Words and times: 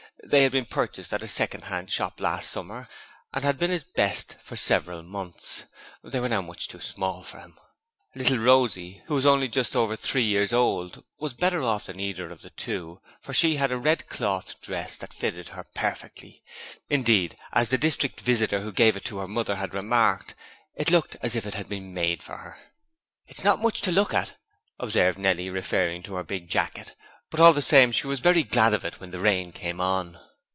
They 0.23 0.43
had 0.43 0.51
been 0.51 0.65
purchased 0.65 1.11
at 1.13 1.23
a 1.23 1.27
second 1.27 1.63
hand 1.65 1.89
shop 1.91 2.21
last 2.21 2.51
summer 2.51 2.87
and 3.33 3.43
had 3.43 3.57
been 3.57 3.71
his 3.71 3.83
'best' 3.83 4.35
for 4.39 4.55
several 4.55 5.01
months, 5.01 5.63
but 6.03 6.11
they 6.11 6.19
were 6.19 6.29
now 6.29 6.41
much 6.43 6.67
too 6.67 6.79
small 6.79 7.23
for 7.23 7.39
him. 7.39 7.59
Little 8.13 8.37
Rosie 8.37 9.01
who 9.07 9.15
was 9.15 9.25
only 9.25 9.47
just 9.47 9.75
over 9.75 9.95
three 9.95 10.23
years 10.23 10.53
old 10.53 11.03
was 11.19 11.33
better 11.33 11.63
off 11.63 11.87
than 11.87 11.99
either 11.99 12.29
of 12.31 12.43
the 12.43 12.49
other 12.49 12.55
two, 12.55 13.01
for 13.23 13.33
she 13.33 13.55
had 13.55 13.71
a 13.71 13.77
red 13.79 14.07
cloth 14.09 14.61
dress 14.61 14.95
that 14.97 15.11
fitted 15.11 15.49
her 15.49 15.65
perfectly: 15.73 16.43
indeed, 16.87 17.35
as 17.51 17.69
the 17.69 17.77
district 17.79 18.21
visitor 18.21 18.59
who 18.59 18.71
gave 18.71 18.95
it 18.95 19.05
to 19.05 19.17
her 19.17 19.27
mother 19.27 19.55
had 19.55 19.73
remarked, 19.73 20.35
it 20.75 20.91
looked 20.91 21.17
as 21.23 21.35
if 21.35 21.47
it 21.47 21.55
had 21.55 21.67
been 21.67 21.95
made 21.95 22.21
for 22.21 22.37
her. 22.37 22.59
'It's 23.25 23.43
not 23.43 23.59
much 23.59 23.81
to 23.81 23.91
look 23.91 24.13
at,' 24.13 24.37
observed 24.79 25.17
Nellie, 25.17 25.49
referring 25.49 26.03
to 26.03 26.13
her 26.13 26.23
big 26.23 26.47
jacket, 26.47 26.93
but 27.29 27.39
all 27.39 27.53
the 27.53 27.61
same 27.61 27.93
we 28.03 28.09
was 28.09 28.19
very 28.19 28.43
glad 28.43 28.73
of 28.73 28.83
it 28.83 28.99
when 28.99 29.11
the 29.11 29.19
rain 29.21 29.53
came 29.53 29.79
on.' 29.79 30.19